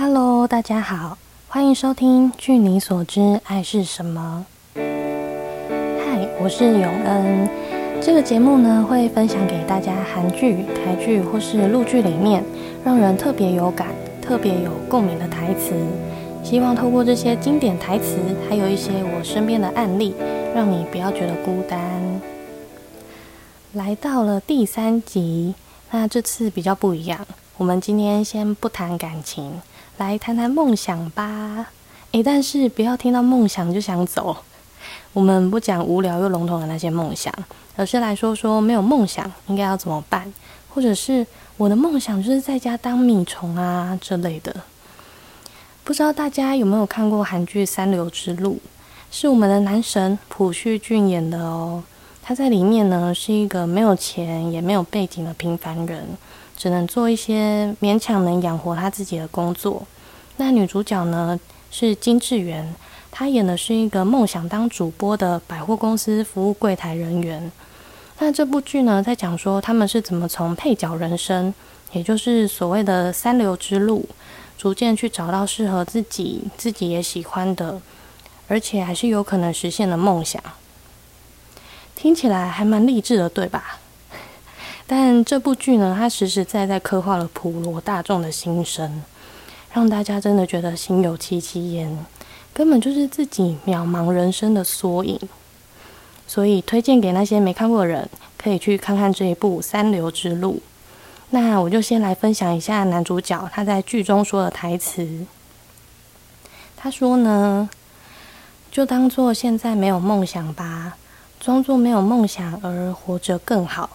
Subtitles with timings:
[0.00, 4.46] Hello，大家好，欢迎收听《据你所知，爱是什么》。
[4.78, 7.48] 嗨，我是永恩。
[8.00, 12.44] 这个节目呢，会分享给大家韩剧、台剧或是陆剧里面
[12.84, 13.88] 让人特别有感、
[14.22, 15.74] 特别有共鸣的台词。
[16.44, 18.18] 希望透过这些经典台词，
[18.48, 20.14] 还有一些我身边的案例，
[20.54, 22.20] 让你不要觉得孤单。
[23.72, 25.56] 来到了第三集，
[25.90, 27.26] 那这次比较不一样。
[27.56, 29.60] 我们今天先不谈感情。
[29.98, 31.66] 来谈谈梦想吧，
[32.12, 34.36] 诶，但是不要听到梦想就想走。
[35.12, 37.34] 我们不讲无聊又笼统的那些梦想，
[37.74, 40.32] 而是来说说没有梦想应该要怎么办，
[40.68, 41.26] 或者是
[41.56, 44.54] 我的梦想就是在家当米虫啊之类的。
[45.82, 48.54] 不知道大家有没有看过韩剧《三流之路》，
[49.10, 51.82] 是我们的男神朴叙俊演的哦。
[52.22, 56.06] 他在里面呢是一个没有钱也没有背景的平凡人。
[56.58, 59.86] 只能做一些勉强能养活他自己的工作。
[60.36, 61.38] 那女主角呢
[61.70, 62.74] 是金智媛，
[63.12, 67.50] 她演的是一个梦想当主播的百货公司服务柜台人员。
[68.18, 71.54] 那这部剧呢在讲说他们是怎么从配角人生，
[71.92, 74.08] 也就是所谓的三流之路，
[74.56, 77.80] 逐渐去找到适合自己、自己也喜欢的，
[78.48, 80.42] 而且还是有可能实现的梦想。
[81.94, 83.78] 听起来还蛮励志的，对吧？
[84.90, 89.02] 但这部剧呢，它实实在在刻画了普罗大众的心声，
[89.70, 92.06] 让大家真的觉得心有戚戚焉，
[92.54, 95.20] 根本就是自己渺茫人生的缩影。
[96.26, 100.54] 所以推荐给那些没看过的人，可以去看看这一部《三流之路》。
[101.30, 105.26] 那我就先来分享一下男主角他在剧中说的台词。
[106.78, 107.68] 他说呢，
[108.70, 110.96] 就当做现在没有梦想吧，
[111.38, 113.90] 装作没有梦想而活着更好。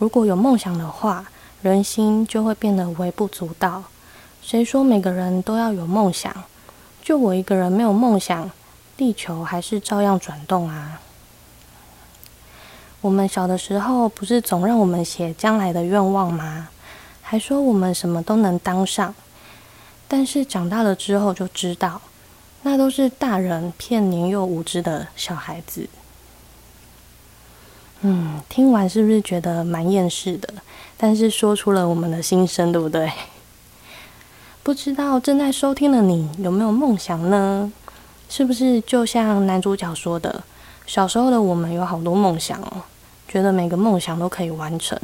[0.00, 1.26] 如果有梦想的话，
[1.60, 3.84] 人心就会变得微不足道。
[4.40, 6.34] 谁说每个人都要有梦想？
[7.02, 8.50] 就我一个人没有梦想，
[8.96, 11.02] 地球还是照样转动啊！
[13.02, 16.68] 我们小的时候不是总让我们写将来的愿望吗？
[17.20, 19.14] 还说我们什么都能当上。
[20.08, 22.00] 但是长大了之后就知道，
[22.62, 25.86] 那都是大人骗年幼无知的小孩子。
[28.02, 30.48] 嗯，听完是不是觉得蛮厌世的？
[30.96, 33.10] 但是说出了我们的心声，对不对？
[34.62, 37.70] 不知道正在收听的你有没有梦想呢？
[38.28, 40.42] 是不是就像男主角说的，
[40.86, 42.82] 小时候的我们有好多梦想哦，
[43.28, 44.98] 觉得每个梦想都可以完成，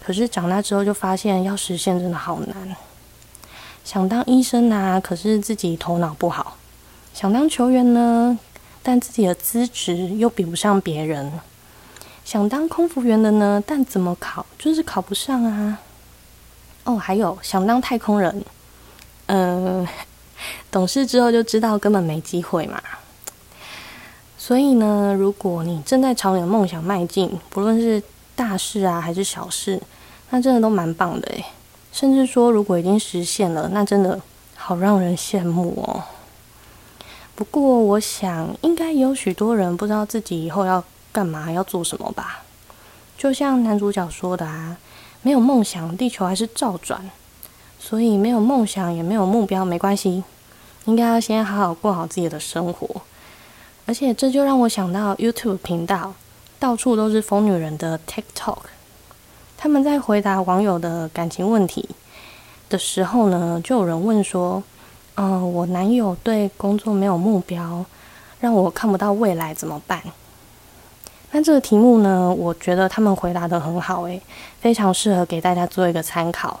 [0.00, 2.76] 可是长大之后就发现要实现真的好难。
[3.84, 6.56] 想当医生啊，可是自己头脑不好；
[7.12, 8.38] 想当球员呢，
[8.82, 11.32] 但自己的资质又比不上别人。
[12.30, 15.80] 想当空服员的呢，但怎么考就是考不上啊。
[16.84, 18.44] 哦，还有想当太空人，
[19.26, 19.84] 嗯，
[20.70, 22.80] 懂事之后就知道根本没机会嘛。
[24.38, 28.00] 所以呢，如果你正在朝你的梦想迈进，不论是
[28.36, 29.82] 大事啊还是小事，
[30.30, 31.44] 那真的都蛮棒的诶。
[31.90, 34.20] 甚至说，如果已经实现了，那真的
[34.54, 36.04] 好让人羡慕哦。
[37.34, 40.84] 不过，我想应该有许多人不知道自己以后要。
[41.12, 42.42] 干嘛要做什么吧？
[43.18, 44.76] 就像男主角说的啊，
[45.22, 47.10] 没有梦想，地球还是照转。
[47.78, 50.22] 所以没有梦想也没有目标没关系，
[50.84, 53.00] 应该要先好好过好自己的生活。
[53.86, 56.12] 而且这就让我想到 YouTube 频道，
[56.58, 58.58] 到处都是疯女人的 TikTok。
[59.56, 61.88] 他们在回答网友的感情问题
[62.68, 64.62] 的时候呢，就有人问说
[65.16, 67.84] ：“嗯，我男友对工作没有目标，
[68.40, 70.02] 让我看不到未来怎么办？”
[71.32, 74.20] 那这个题目呢，我觉得他们回答的很好，诶，
[74.60, 76.60] 非常适合给大家做一个参考。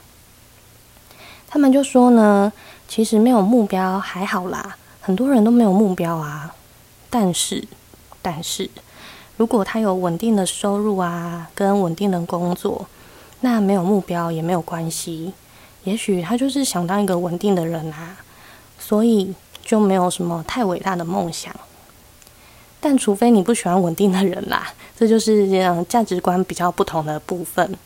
[1.48, 2.52] 他们就说呢，
[2.86, 6.54] 其实没有目标还好啦，很多人都没有目标啊。
[7.10, 7.66] 但是，
[8.22, 8.70] 但是，
[9.36, 12.86] 如果他有稳定的收入啊，跟稳定的工作，
[13.40, 15.32] 那没有目标也没有关系。
[15.82, 18.16] 也许他就是想当一个稳定的人啊，
[18.78, 19.34] 所以
[19.64, 21.52] 就没有什么太伟大的梦想。
[22.80, 27.76] 但除非你不喜欢稳定的人啦，这就是这样价值观比较不同的部分。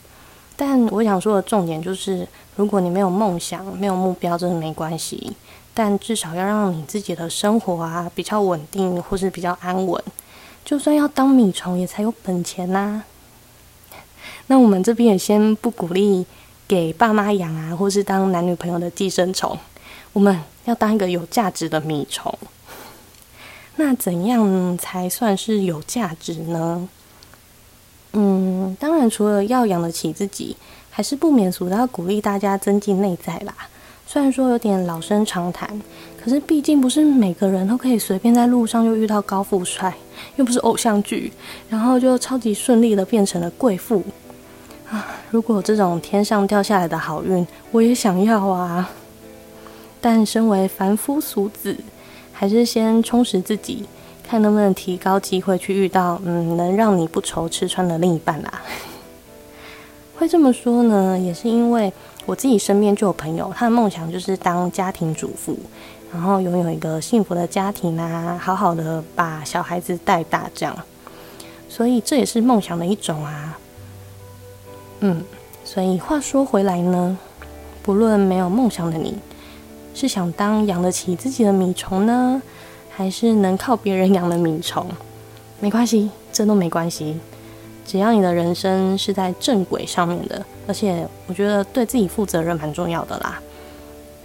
[0.55, 2.25] 但我想说的重点就是，
[2.55, 5.35] 如果你没有梦想、没有目标，真的没关系。
[5.73, 10.01] 但至少要让你自己的生活啊比较稳定，或是比较安稳。
[10.63, 13.03] 就算要当米虫，也才有本钱呐。
[14.47, 16.25] 那我们这边也先不鼓励
[16.65, 19.57] 给爸妈养啊，或是当男女朋友的寄生虫。
[20.13, 22.33] 我们要当一个有价值的米虫。
[23.77, 26.87] 那怎样才算是有价值呢？
[28.13, 30.55] 嗯，当然除了要养得起自己，
[30.89, 33.53] 还是不免俗的要鼓励大家增进内在啦。
[34.07, 35.81] 虽然说有点老生常谈，
[36.23, 39.93] 可是毕竟不是每个人都可以随便在路上就遇到高富帅，
[40.37, 41.33] 又不是偶像剧，
[41.69, 44.03] 然后就超级顺利的变成了贵妇
[44.89, 45.05] 啊！
[45.31, 48.89] 如果这种天上掉下来的好运，我也想要啊！
[49.99, 51.75] 但身为凡夫俗子，
[52.37, 53.85] 还是先充实自己，
[54.21, 58.61] 看能不能提高机会去遇到嗯能让你不愁吃穿的另一半啦。
[60.19, 61.91] 会这么说呢，也是因为。
[62.27, 65.55] 我自己身边就有朋友，他的梦想就是当家庭主妇，
[66.11, 70.75] 然后拥有一个幸福的家庭啊，好好的把小孩子带大这样。
[71.69, 73.59] 所以这也是梦想的一种啊。
[75.01, 75.23] 嗯，
[75.63, 77.15] 所以话说回来呢，
[77.83, 79.15] 不论没有梦想的你，
[79.95, 82.39] 是想当养得起自己的米虫呢，
[82.91, 84.85] 还是能靠别人养的米虫，
[85.59, 87.17] 没关系，这都没关系。
[87.85, 93.39] 只要你的人生是在正轨上面的，而且我觉得对自己负责任蛮重要的啦。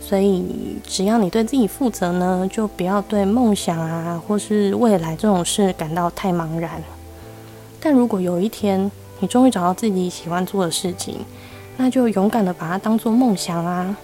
[0.00, 0.44] 所以
[0.82, 6.82] 只要你对自己负责呢，就不要对梦想啊或是未来这种事感到太茫然。
[7.81, 8.90] 但如果有一天
[9.20, 11.19] 你终于找到自己喜欢做的事情，
[11.76, 13.96] 那就勇敢的把它当做梦想啊！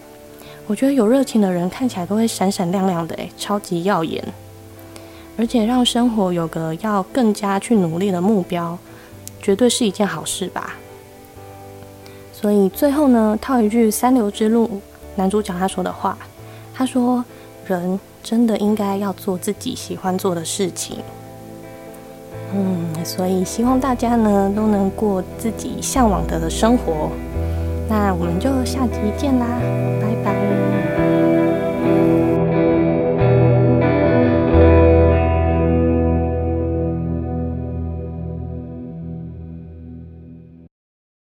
[0.66, 4.22] 我觉得有热情的人看起来都会闪闪亮亮的，诶，超级耀眼，
[5.36, 8.78] 而且让生活有个要更加去努力的目标。
[9.40, 10.74] 绝对是一件好事吧。
[12.32, 14.66] 所以最后呢，套一句《三流之路》
[15.14, 16.18] 男主角他说的话，
[16.74, 17.24] 他说
[17.64, 20.98] ：“人真的应该要做自己喜欢做的事情。”
[22.52, 27.10] 嗯，所以希望大家呢都能过自己向往的生活。
[27.88, 29.46] 那我们就下集见啦，
[30.00, 30.95] 拜拜。